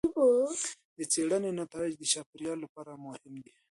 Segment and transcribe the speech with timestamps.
[0.97, 3.53] د څېړنې نتایج د چاپیریال لپاره مهم دي.